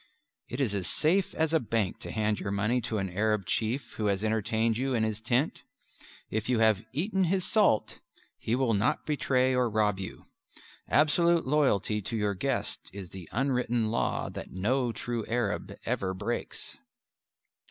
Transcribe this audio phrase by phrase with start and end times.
[0.49, 3.91] (It is as safe as a bank to hand your money to an Arab chief
[3.97, 5.61] who has entertained you in his tent.
[6.31, 7.99] If you have "eaten his salt"
[8.39, 10.25] he will not betray or rob you.
[10.89, 16.79] Absolute loyalty to your guest is the unwritten law that no true Arab ever breaks.)